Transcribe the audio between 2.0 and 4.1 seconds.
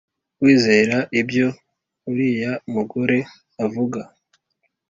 uriya mugore avuga